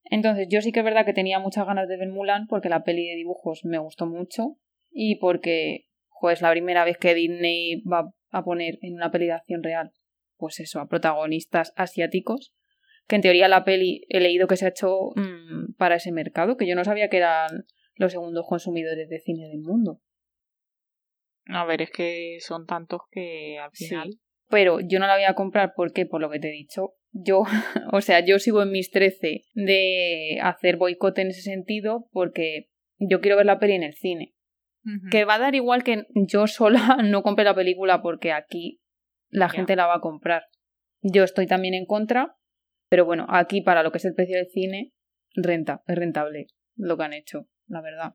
[0.04, 2.84] Entonces, yo sí que es verdad que tenía muchas ganas de ver Mulan porque la
[2.84, 4.58] peli de dibujos me gustó mucho
[4.90, 5.86] y porque
[6.20, 9.92] pues la primera vez que Disney va a poner en una peli de acción real,
[10.36, 12.54] pues eso, a protagonistas asiáticos,
[13.06, 16.56] que en teoría la peli he leído que se ha hecho mm, para ese mercado,
[16.56, 20.00] que yo no sabía que eran los segundos consumidores de cine del mundo.
[21.46, 24.18] A ver, es que son tantos que al final.
[24.48, 26.06] Pero yo no la voy a comprar, ¿por qué?
[26.06, 26.94] Por lo que te he dicho.
[27.12, 27.42] Yo,
[27.92, 33.20] o sea, yo sigo en mis 13 de hacer boicot en ese sentido porque yo
[33.20, 34.34] quiero ver la peli en el cine.
[35.10, 38.80] Que va a dar igual que yo sola no compre la película porque aquí
[39.28, 40.44] la gente la va a comprar.
[41.02, 42.36] Yo estoy también en contra,
[42.88, 44.92] pero bueno, aquí para lo que es el precio del cine,
[45.34, 48.14] renta, es rentable lo que han hecho, la verdad.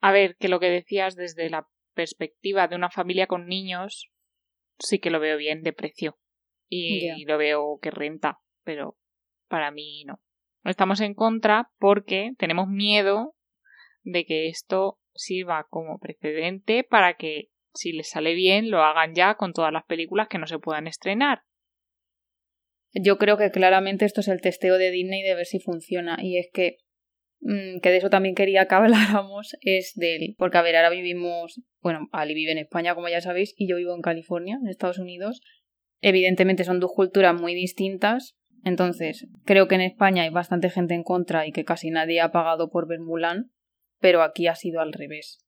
[0.00, 4.10] A ver, que lo que decías desde la perspectiva de una familia con niños,
[4.78, 6.18] sí que lo veo bien de precio.
[6.70, 8.98] Y lo veo que renta, pero
[9.48, 10.20] para mí no.
[10.64, 13.34] Estamos en contra porque tenemos miedo
[14.02, 19.34] de que esto sirva como precedente para que, si les sale bien, lo hagan ya
[19.34, 21.42] con todas las películas que no se puedan estrenar.
[22.94, 26.18] Yo creo que claramente esto es el testeo de Disney de ver si funciona.
[26.22, 26.78] Y es que,
[27.40, 28.74] mm, que de eso también quería que
[29.22, 30.34] habláramos, es del.
[30.38, 31.60] Porque, a ver, ahora vivimos.
[31.80, 34.98] Bueno, Ali vive en España, como ya sabéis, y yo vivo en California, en Estados
[34.98, 35.42] Unidos.
[36.00, 38.36] Evidentemente son dos culturas muy distintas.
[38.64, 42.32] Entonces, creo que en España hay bastante gente en contra y que casi nadie ha
[42.32, 43.50] pagado por ver Mulan,
[44.00, 45.44] pero aquí ha sido al revés.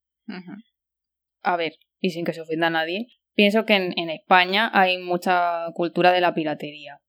[1.43, 4.99] A ver, y sin que se ofenda a nadie, pienso que en, en España hay
[4.99, 7.01] mucha cultura de la piratería.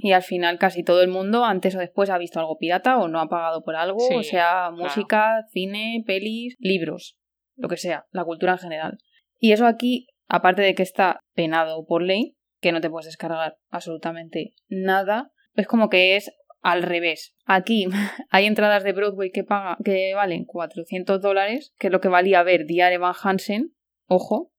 [0.00, 3.08] Y al final casi todo el mundo antes o después ha visto algo pirata o
[3.08, 7.18] no ha pagado por algo, Sí, o sea, música, cine, pelis, libros,
[7.56, 8.98] lo que sea, la cultura en general.
[9.36, 13.58] Y eso aquí, aparte de que está penado por ley, que no te puedes descargar
[13.68, 17.34] absolutamente nada, es como que es al revés.
[17.44, 17.86] Aquí
[18.30, 22.42] hay entradas de Broadway que, paga, que valen 400 dólares, que es lo que valía
[22.42, 23.74] ver Dear Evan Hansen,
[24.06, 24.52] ojo,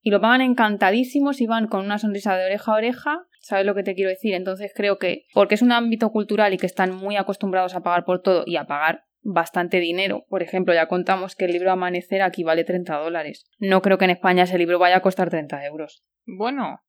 [0.00, 3.26] y lo pagan encantadísimos y van con una sonrisa de oreja a oreja.
[3.40, 4.34] ¿Sabes lo que te quiero decir?
[4.34, 8.04] Entonces creo que, porque es un ámbito cultural y que están muy acostumbrados a pagar
[8.04, 10.24] por todo y a pagar bastante dinero.
[10.28, 13.46] Por ejemplo, ya contamos que el libro Amanecer aquí vale 30 dólares.
[13.58, 16.04] No creo que en España ese libro vaya a costar 30 euros.
[16.26, 16.80] Bueno,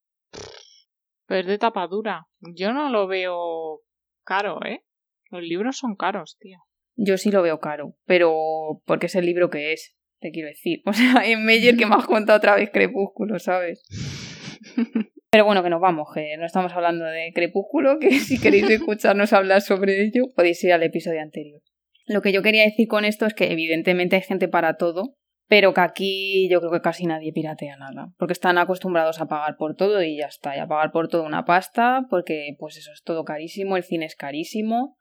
[1.30, 2.28] pero es de tapa dura.
[2.40, 3.82] Yo no lo veo
[4.26, 4.82] caro, ¿eh?
[5.30, 6.58] Los libros son caros, tío.
[6.96, 10.82] Yo sí lo veo caro, pero porque es el libro que es, te quiero decir.
[10.88, 13.84] O sea, en Meyer que me has contado otra vez Crepúsculo, ¿sabes?
[15.32, 19.32] Pero bueno, que nos vamos, que no estamos hablando de Crepúsculo, que si queréis escucharnos
[19.32, 21.62] hablar sobre ello, podéis ir al episodio anterior.
[22.08, 25.19] Lo que yo quería decir con esto es que evidentemente hay gente para todo,
[25.50, 29.58] pero que aquí yo creo que casi nadie piratea nada, porque están acostumbrados a pagar
[29.58, 32.92] por todo y ya está, y a pagar por todo una pasta, porque pues eso
[32.94, 34.96] es todo carísimo, el cine es carísimo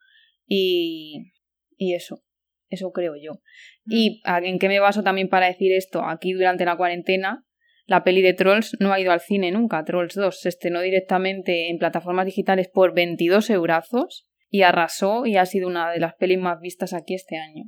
[0.47, 1.33] y,
[1.77, 2.23] y eso,
[2.71, 3.41] eso creo yo.
[3.85, 6.03] ¿Y a- en qué me baso también para decir esto?
[6.03, 7.45] Aquí durante la cuarentena
[7.85, 9.83] la peli de Trolls no ha ido al cine nunca.
[9.85, 15.47] Trolls 2 se estrenó directamente en plataformas digitales por 22 eurazos y arrasó y ha
[15.47, 17.65] sido una de las pelis más vistas aquí este año.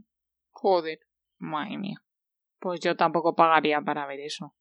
[0.51, 0.99] Joder,
[1.39, 1.97] madre mía.
[2.61, 4.55] Pues yo tampoco pagaría para ver eso.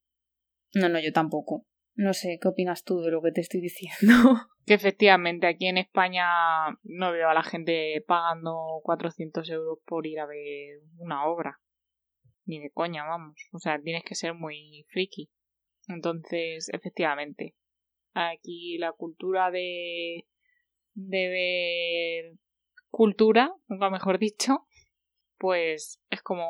[0.74, 1.66] No, no, yo tampoco.
[1.96, 4.14] No sé, ¿qué opinas tú de lo que te estoy diciendo?
[4.66, 6.28] Que efectivamente aquí en España
[6.84, 11.60] no veo a la gente pagando 400 euros por ir a ver una obra.
[12.46, 13.34] Ni de coña, vamos.
[13.52, 15.32] O sea, tienes que ser muy friki.
[15.88, 17.56] Entonces, efectivamente,
[18.14, 20.28] aquí la cultura de,
[20.94, 22.38] de ver
[22.92, 24.68] cultura, nunca mejor dicho,
[25.40, 26.48] pues es como,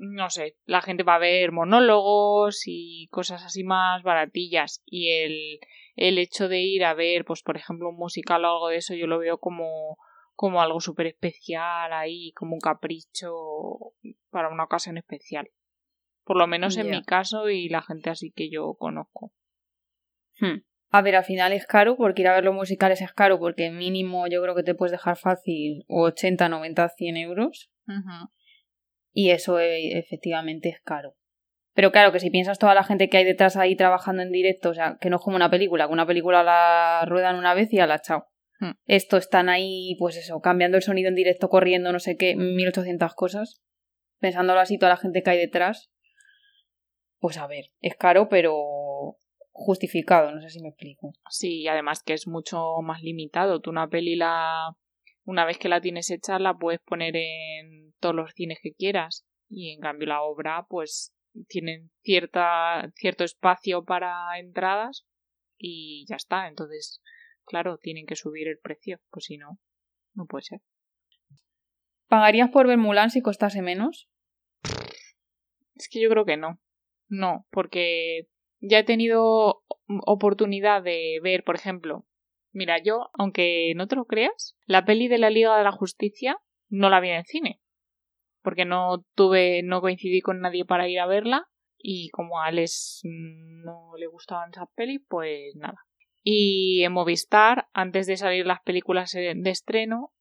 [0.00, 5.60] no sé, la gente va a ver monólogos y cosas así más baratillas y el,
[5.94, 8.94] el hecho de ir a ver, pues por ejemplo, un musical o algo de eso,
[8.94, 9.98] yo lo veo como,
[10.34, 13.30] como algo súper especial ahí, como un capricho
[14.30, 15.50] para una ocasión especial.
[16.24, 19.34] Por lo menos en mi caso y la gente así que yo conozco.
[20.38, 20.62] Hmm.
[20.92, 23.70] A ver, al final es caro, porque ir a ver los musicales es caro, porque
[23.70, 27.70] mínimo yo creo que te puedes dejar fácil 80, 90, 100 euros.
[29.12, 31.14] Y eso eh, efectivamente es caro.
[31.74, 34.70] Pero claro, que si piensas toda la gente que hay detrás ahí trabajando en directo,
[34.70, 37.72] o sea, que no es como una película, que una película la ruedan una vez
[37.72, 38.26] y a la chao.
[38.58, 38.72] Hmm.
[38.86, 43.14] Esto están ahí, pues eso, cambiando el sonido en directo, corriendo, no sé qué, 1800
[43.14, 43.62] cosas.
[44.18, 45.90] Pensándolo así, toda la gente que hay detrás.
[47.18, 49.16] Pues a ver, es caro, pero
[49.52, 51.12] justificado, no sé si me explico.
[51.30, 53.60] Sí, y además que es mucho más limitado.
[53.60, 54.74] Tú una peli la
[55.24, 59.26] una vez que la tienes hecha la puedes poner en todos los cines que quieras
[59.48, 61.14] y en cambio la obra pues
[61.48, 65.06] tienen cierta cierto espacio para entradas
[65.58, 66.48] y ya está.
[66.48, 67.00] Entonces,
[67.44, 69.60] claro, tienen que subir el precio, pues si no
[70.14, 70.60] no puede ser.
[72.08, 74.08] ¿Pagarías por ver Mulan si costase menos?
[75.74, 76.60] Es que yo creo que no.
[77.08, 78.28] No, porque
[78.60, 79.62] ya he tenido
[80.06, 82.06] oportunidad de ver, por ejemplo,
[82.52, 86.38] mira, yo, aunque no te lo creas, la peli de la Liga de la Justicia
[86.68, 87.59] no la vi en el cine.
[88.42, 91.46] Porque no tuve, no coincidí con nadie para ir a verla.
[91.78, 95.78] Y como a Alex no le gustaban esas pelis, pues nada.
[96.22, 100.12] Y en Movistar, antes de salir las películas de estreno,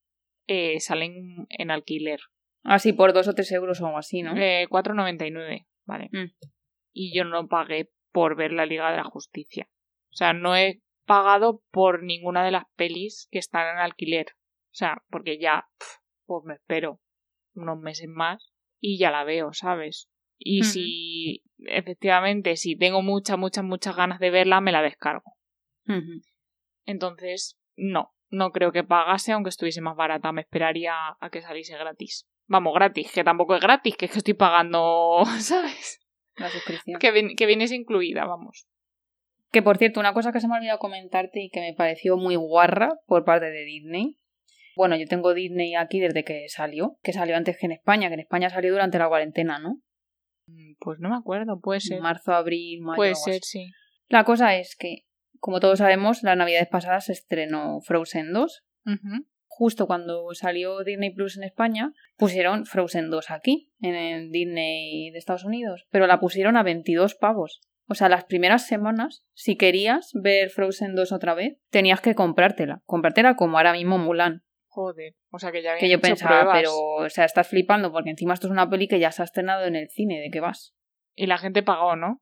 [0.48, 2.20] eh, salen en alquiler.
[2.64, 4.36] Así por dos o tres euros o algo así, ¿no?
[4.36, 6.10] Eh, 4,99, vale.
[6.12, 6.32] Mm.
[6.92, 9.70] Y yo no pagué por ver la Liga de la Justicia.
[10.12, 14.28] O sea, no he pagado por ninguna de las pelis que están en alquiler.
[14.72, 15.92] O sea, porque ya, pf,
[16.26, 17.00] pues me espero
[17.62, 20.10] unos meses más y ya la veo, ¿sabes?
[20.38, 25.36] Y si, efectivamente, si tengo muchas, muchas, muchas ganas de verla, me la descargo.
[26.86, 30.32] Entonces, no, no creo que pagase aunque estuviese más barata.
[30.32, 32.28] Me esperaría a que saliese gratis.
[32.48, 36.00] Vamos, gratis, que tampoco es gratis, que es que estoy pagando, ¿sabes?
[36.36, 37.00] La suscripción.
[37.00, 38.68] Que, que vienes incluida, vamos.
[39.52, 42.18] Que por cierto, una cosa que se me ha olvidado comentarte y que me pareció
[42.18, 44.19] muy guarra por parte de Disney.
[44.80, 48.14] Bueno, yo tengo Disney aquí desde que salió, que salió antes que en España, que
[48.14, 49.82] en España salió durante la cuarentena, ¿no?
[50.48, 52.00] Mm, Pues no me acuerdo, puede ser.
[52.00, 52.96] Marzo, abril, mayo.
[52.96, 53.72] Puede ser, sí.
[54.08, 55.00] La cosa es que,
[55.40, 58.64] como todos sabemos, las navidades pasadas se estrenó Frozen 2.
[58.86, 59.26] Ujú.
[59.48, 65.18] Justo cuando salió Disney Plus en España, pusieron Frozen 2 aquí, en el Disney de
[65.18, 67.60] Estados Unidos, pero la pusieron a 22 pavos.
[67.90, 72.82] O sea, las primeras semanas, si querías ver Frozen 2 otra vez, tenías que comprártela.
[72.86, 74.46] Comprártela como ahora mismo Mulan.
[74.72, 76.58] Joder, o sea que ya Que habían yo hecho pensaba, pruebas.
[76.62, 79.26] pero, o sea, estás flipando porque encima esto es una peli que ya se ha
[79.26, 80.20] estrenado en el cine.
[80.22, 80.74] ¿De qué vas?
[81.16, 82.22] Y la gente pagó, ¿no?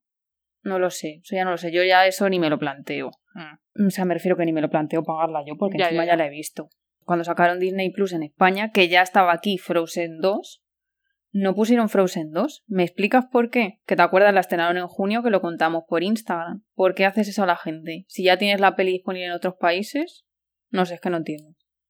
[0.64, 1.72] No lo sé, eso ya no lo sé.
[1.72, 3.12] Yo ya eso ni me lo planteo.
[3.34, 3.88] Mm.
[3.88, 6.12] O sea, me refiero que ni me lo planteo pagarla yo, porque Ya, encima ya,
[6.12, 6.18] ya, ya.
[6.24, 6.70] la he visto.
[7.04, 10.62] Cuando sacaron Disney Plus en España, que ya estaba aquí Frozen 2,
[11.34, 12.64] no pusieron Frozen 2.
[12.68, 13.80] ¿Me explicas por qué?
[13.86, 16.64] Que te acuerdas, la estrenaron en junio, que lo contamos por Instagram.
[16.74, 18.06] ¿Por qué haces eso a la gente?
[18.08, 20.26] Si ya tienes la peli disponible en otros países,
[20.70, 21.50] no sé, es que no entiendo.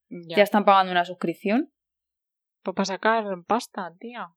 [0.09, 0.37] Ya.
[0.37, 1.71] ¿Ya están pagando una suscripción?
[2.63, 4.33] Pues para sacar pasta, tía.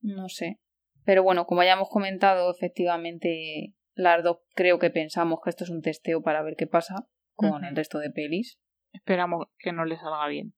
[0.00, 0.60] No sé.
[1.04, 5.70] Pero bueno, como ya hemos comentado, efectivamente, las dos creo que pensamos que esto es
[5.70, 8.58] un testeo para ver qué pasa con el resto de pelis.
[8.92, 10.54] Esperamos que no le salga bien.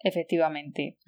[0.00, 0.98] Efectivamente.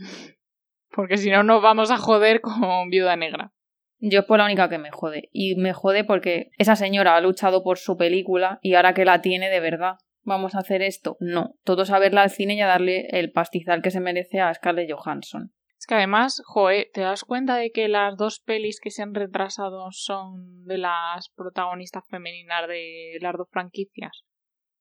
[0.90, 3.52] Porque si no, nos vamos a joder con Viuda Negra.
[4.00, 5.28] Yo es por la única que me jode.
[5.32, 9.20] Y me jode porque esa señora ha luchado por su película y ahora que la
[9.20, 11.16] tiene de verdad, ¿vamos a hacer esto?
[11.20, 11.54] No.
[11.64, 14.90] Todos a verla al cine y a darle el pastizal que se merece a Scarlett
[14.90, 15.52] Johansson.
[15.78, 19.14] Es que además, joe, ¿te das cuenta de que las dos pelis que se han
[19.14, 24.24] retrasado son de las protagonistas femeninas de las dos franquicias?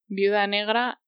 [0.07, 0.99] Viuda Negra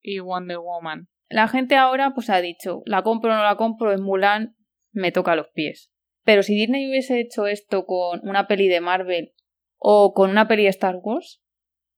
[0.00, 1.08] y Wonder Woman.
[1.28, 4.56] La gente ahora pues ha dicho, la compro o no la compro, es Mulan,
[4.92, 5.90] me toca los pies.
[6.24, 9.34] Pero si Disney hubiese hecho esto con una peli de Marvel
[9.76, 11.42] o con una peli de Star Wars,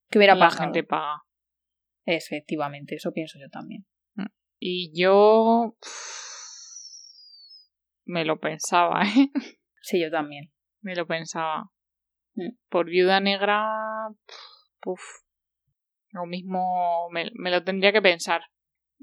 [0.09, 0.65] ¿qué hubiera la pasado?
[0.65, 1.23] gente paga.
[2.05, 3.87] Efectivamente, eso pienso yo también.
[4.59, 5.77] Y yo...
[8.05, 9.31] Me lo pensaba, ¿eh?
[9.81, 10.53] Sí, yo también.
[10.83, 11.71] Me lo pensaba.
[12.35, 12.51] Mm.
[12.69, 13.65] Por Viuda Negra...
[14.81, 15.01] Puf.
[16.13, 18.43] Lo mismo me, me lo tendría que pensar.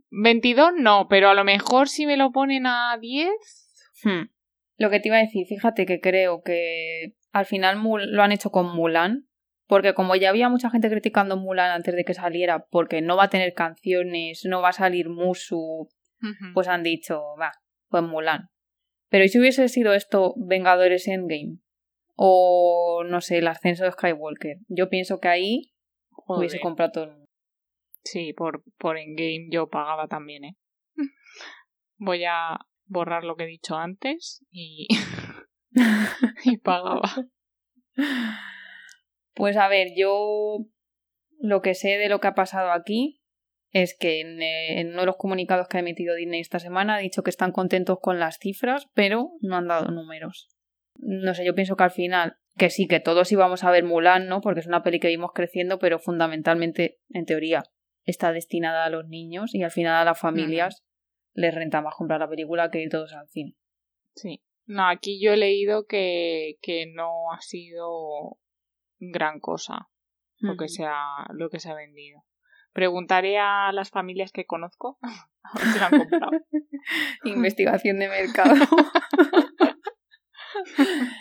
[0.10, 3.30] 22 no, pero a lo mejor si me lo ponen a 10...
[4.04, 4.30] Hmm.
[4.78, 8.32] Lo que te iba a decir, fíjate que creo que al final Mul- lo han
[8.32, 9.27] hecho con Mulan,
[9.68, 13.26] porque como ya había mucha gente criticando Mulan antes de que saliera, porque no va
[13.26, 15.90] a tener canciones, no va a salir Musu,
[16.54, 17.52] pues han dicho, va,
[17.90, 18.50] pues Mulan.
[19.10, 21.60] Pero ¿y si hubiese sido esto Vengadores Endgame?
[22.16, 24.58] O, no sé, el ascenso de Skywalker.
[24.68, 25.74] Yo pienso que ahí
[26.10, 26.40] Joder.
[26.40, 27.26] hubiese comprado todo el mundo.
[28.04, 30.58] Sí, por, por Endgame yo pagaba también, ¿eh?
[31.98, 34.88] Voy a borrar lo que he dicho antes y,
[36.46, 37.10] y pagaba.
[39.38, 40.66] Pues a ver, yo
[41.40, 43.22] lo que sé de lo que ha pasado aquí
[43.70, 46.96] es que en, eh, en uno de los comunicados que ha emitido Disney esta semana
[46.96, 50.50] ha dicho que están contentos con las cifras, pero no han dado números.
[50.96, 54.28] No sé, yo pienso que al final, que sí, que todos íbamos a ver Mulan,
[54.28, 54.42] ¿no?
[54.42, 57.64] Porque es una peli que vimos creciendo, pero fundamentalmente, en teoría,
[58.06, 60.84] está destinada a los niños y al final a las familias
[61.34, 63.56] les renta más comprar la película que ir todos al cine.
[64.16, 64.42] Sí.
[64.66, 68.40] No, aquí yo he leído que, que no ha sido
[69.00, 69.90] gran cosa
[70.40, 72.24] lo que, se ha, lo que se ha vendido.
[72.74, 75.00] Preguntaré a las familias que conozco
[75.44, 76.32] a ver si la han comprado.
[77.24, 78.54] Investigación de mercado.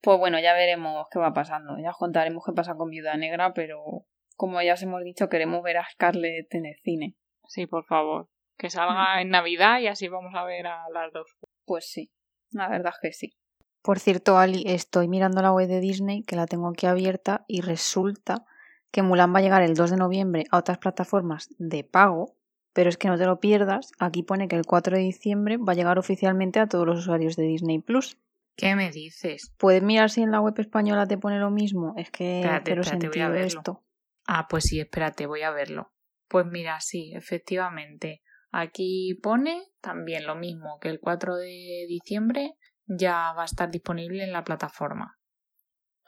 [0.00, 1.76] pues bueno, ya veremos qué va pasando.
[1.82, 5.62] Ya os contaremos qué pasa con Viuda Negra, pero como ya os hemos dicho, queremos
[5.62, 7.16] ver a Scarlett en el cine.
[7.46, 8.28] Sí, por favor.
[8.56, 11.36] Que salga en Navidad y así vamos a ver a las dos.
[11.64, 12.12] Pues sí,
[12.50, 13.36] la verdad es que sí.
[13.82, 17.62] Por cierto, Ali, estoy mirando la web de Disney, que la tengo aquí abierta, y
[17.62, 18.44] resulta
[18.90, 22.36] que Mulan va a llegar el 2 de noviembre a otras plataformas de pago,
[22.72, 25.72] pero es que no te lo pierdas, aquí pone que el 4 de diciembre va
[25.72, 28.18] a llegar oficialmente a todos los usuarios de Disney Plus.
[28.56, 29.54] ¿Qué me dices?
[29.56, 31.94] ¿Puedes mirar si en la web española te pone lo mismo?
[31.96, 33.46] Es que Espérate, pero espérate, voy a verlo.
[33.46, 33.84] esto.
[34.26, 35.92] Ah, pues sí, espérate, voy a verlo.
[36.28, 38.22] Pues mira, sí, efectivamente.
[38.52, 42.54] Aquí pone también lo mismo, que el 4 de diciembre
[42.90, 45.16] ya va a estar disponible en la plataforma.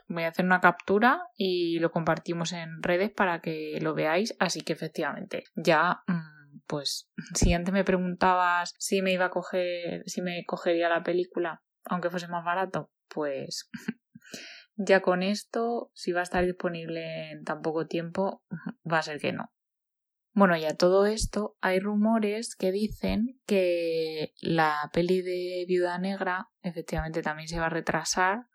[0.08, 4.34] Voy a hacer una captura y lo compartimos en redes para que lo veáis.
[4.40, 10.02] Así que efectivamente, ya, mm, pues, si antes me preguntabas si me iba a coger,
[10.06, 13.70] si me cogería la película, aunque fuese más barato, pues
[14.76, 18.42] ya con esto, si va a estar disponible en tan poco tiempo,
[18.90, 19.52] va a ser que no.
[20.34, 26.48] Bueno, y a todo esto hay rumores que dicen que la peli de Viuda Negra
[26.62, 28.46] efectivamente también se va a retrasar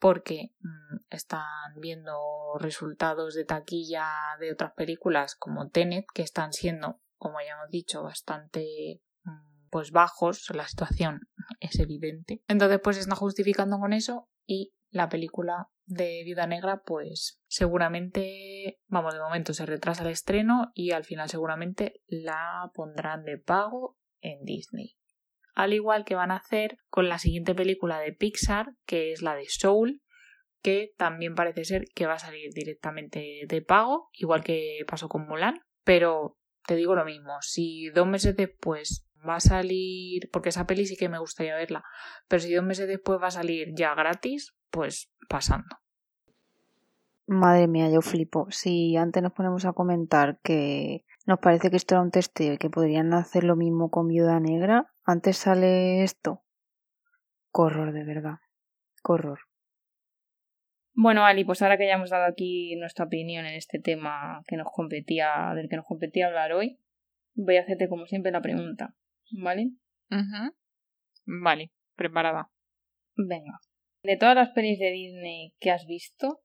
[0.00, 1.46] porque mm, están
[1.76, 2.18] viendo
[2.58, 4.08] resultados de taquilla
[4.40, 9.92] de otras películas como Tenet que están siendo, como ya hemos dicho, bastante mm, pues
[9.92, 11.28] bajos, la situación
[11.60, 12.42] es evidente.
[12.48, 18.78] Entonces pues se está justificando con eso y la película de Viuda Negra, pues seguramente,
[18.86, 23.96] vamos, de momento se retrasa el estreno y al final seguramente la pondrán de pago
[24.20, 24.96] en Disney.
[25.54, 29.34] Al igual que van a hacer con la siguiente película de Pixar, que es la
[29.34, 30.02] de Soul,
[30.62, 35.26] que también parece ser que va a salir directamente de pago, igual que pasó con
[35.26, 36.36] Mulan, pero
[36.66, 40.96] te digo lo mismo, si dos meses después va a salir, porque esa peli sí
[40.96, 41.82] que me gustaría verla,
[42.28, 45.76] pero si dos meses después va a salir ya gratis, pues pasando.
[47.26, 48.46] Madre mía, yo flipo.
[48.50, 52.58] Si antes nos ponemos a comentar que nos parece que esto era un testeo y
[52.58, 56.42] que podrían hacer lo mismo con Viuda Negra, antes sale esto.
[57.50, 58.38] Corror, de verdad.
[59.02, 59.40] Corror.
[60.94, 64.56] Bueno, Ali, pues ahora que ya hemos dado aquí nuestra opinión en este tema que
[64.56, 66.80] nos competía, del que nos competía hablar hoy,
[67.34, 68.94] voy a hacerte como siempre la pregunta,
[69.30, 69.70] ¿vale?
[71.24, 72.50] Vale, preparada.
[73.16, 73.60] Venga.
[74.02, 76.40] De todas las pelis de Disney que has visto,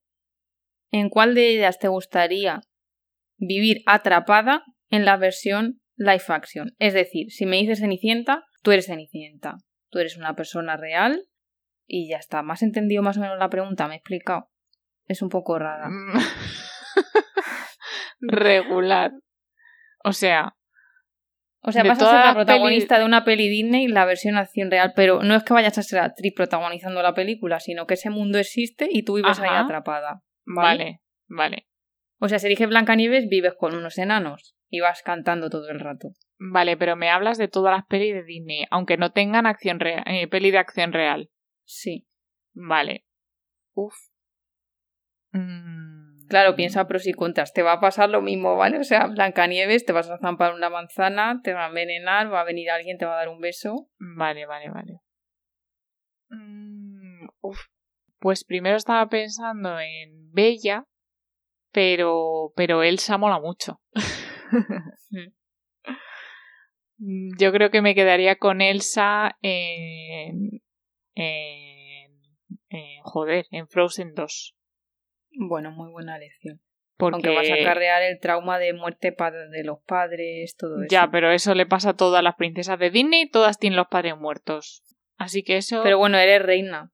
[0.92, 2.62] ¿en cuál de ellas te gustaría
[3.38, 6.76] vivir atrapada en la versión live action?
[6.80, 9.58] Es decir, si me dices Cenicienta, tú eres Cenicienta.
[9.90, 11.28] Tú eres una persona real
[11.86, 12.42] y ya está.
[12.42, 13.88] ¿Más entendido más o menos la pregunta?
[13.88, 14.50] ¿Me he explicado?
[15.06, 15.90] Es un poco rara.
[18.20, 19.12] Regular.
[20.04, 20.56] O sea,
[21.66, 24.92] o sea, vas a ser la protagonista de una peli Disney, la versión acción real,
[24.96, 28.38] pero no es que vayas a ser actriz protagonizando la película, sino que ese mundo
[28.38, 30.24] existe y tú vives ahí atrapada.
[30.46, 31.00] ¿vale?
[31.28, 31.68] vale,
[32.20, 36.10] O sea, si eliges Blancanieves, vives con unos enanos y vas cantando todo el rato.
[36.38, 40.04] Vale, pero me hablas de todas las pelis de Disney, aunque no tengan acción real,
[40.06, 41.30] eh, peli de acción real.
[41.64, 42.06] Sí.
[42.54, 43.06] Vale.
[43.74, 43.96] Uf.
[45.32, 45.93] Mm.
[46.34, 47.54] Claro, piensa pros y contras.
[47.54, 48.80] Te va a pasar lo mismo, ¿vale?
[48.80, 52.44] O sea, Blancanieves, te vas a zampar una manzana, te va a envenenar, va a
[52.44, 53.88] venir alguien, te va a dar un beso.
[54.00, 55.02] Vale, vale, vale.
[56.30, 57.28] Mm,
[58.18, 60.86] pues primero estaba pensando en Bella,
[61.72, 63.80] pero, pero Elsa mola mucho.
[67.38, 70.64] Yo creo que me quedaría con Elsa en,
[71.14, 72.12] en,
[72.70, 74.56] en joder, en Frozen 2.
[75.36, 76.62] Bueno, muy buena lección.
[76.98, 79.16] Porque Aunque vas a acarrear el trauma de muerte
[79.52, 80.88] de los padres, todo eso.
[80.90, 84.18] Ya, pero eso le pasa a todas las princesas de Disney, todas tienen los padres
[84.18, 84.84] muertos.
[85.18, 85.82] Así que eso.
[85.84, 86.92] Pero bueno, eres reina.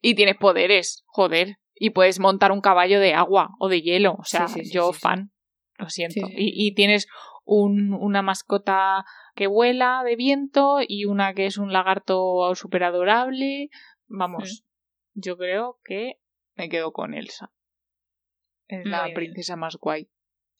[0.00, 1.56] Y tienes poderes, joder.
[1.74, 4.14] Y puedes montar un caballo de agua o de hielo.
[4.18, 5.30] O sea, yo fan.
[5.78, 6.26] Lo siento.
[6.30, 7.06] Y, y, tienes
[7.44, 9.04] un, una mascota
[9.34, 13.70] que vuela de viento y una que es un lagarto súper adorable.
[14.08, 14.64] Vamos,
[15.14, 16.19] yo creo que
[16.60, 17.50] me quedo con Elsa.
[18.68, 20.10] Es la princesa más guay.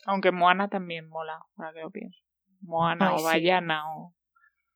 [0.07, 2.19] Aunque Moana también mola, ahora que lo pienso.
[2.63, 4.17] Moana o Bayana o...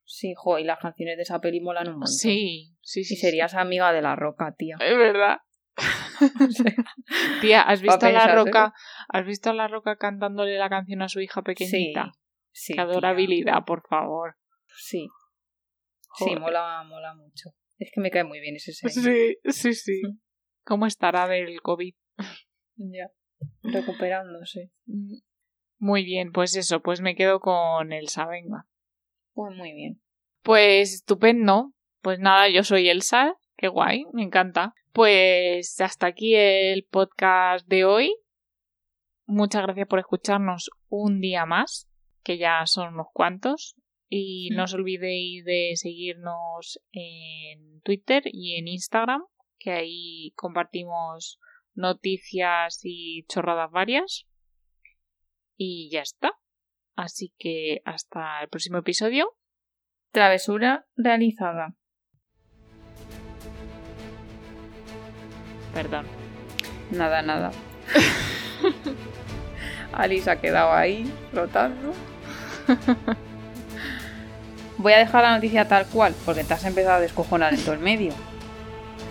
[0.03, 2.07] Sí, jo, y las canciones de esa peli molan un montón.
[2.07, 3.15] Sí, sí, sí.
[3.15, 4.77] Y serías amiga de La Roca, tía.
[4.79, 5.39] Es verdad.
[7.41, 8.73] tía, ¿has visto a La Roca?
[9.09, 12.11] ¿Has visto a La Roca cantándole la canción a su hija pequeñita?
[12.51, 12.67] Sí.
[12.67, 14.37] sí Qué adorabilidad, por favor.
[14.77, 15.09] Sí.
[16.17, 17.49] Sí, mola, mola mucho.
[17.79, 18.93] Es que me cae muy bien ese señor.
[18.93, 20.01] Sí, sí, sí.
[20.65, 21.95] ¿Cómo estará del COVID?
[22.77, 23.09] Ya,
[23.63, 24.69] recuperándose.
[25.77, 28.67] Muy bien, pues eso, pues me quedo con Elsa, venga.
[29.31, 30.01] Pues muy bien.
[30.41, 31.71] Pues estupendo.
[32.01, 34.73] Pues nada, yo soy Elsa, qué guay, me encanta.
[34.91, 38.13] Pues hasta aquí el podcast de hoy.
[39.25, 41.89] Muchas gracias por escucharnos un día más,
[42.23, 43.75] que ya son unos cuantos.
[44.09, 49.23] Y no os olvidéis de seguirnos en Twitter y en Instagram,
[49.65, 51.39] que ahí compartimos
[51.73, 54.27] noticias y chorradas varias.
[55.57, 56.33] Y ya está.
[56.95, 59.35] Así que hasta el próximo episodio.
[60.11, 61.75] Travesura realizada.
[65.73, 66.05] Perdón.
[66.91, 67.51] Nada, nada.
[69.91, 71.91] Alice ha quedado ahí, flotando.
[74.77, 77.73] Voy a dejar la noticia tal cual, porque te has empezado a descojonar en todo
[77.73, 78.13] el medio.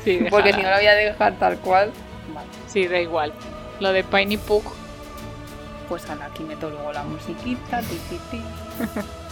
[0.31, 1.91] Porque si no la voy a dejar tal cual.
[2.33, 2.49] Vale.
[2.69, 3.33] Sí, da igual.
[3.81, 4.65] Lo de Piney Pug.
[5.89, 7.81] Pues aquí meto luego la musiquita.
[7.81, 8.43] Ti, ti, ti.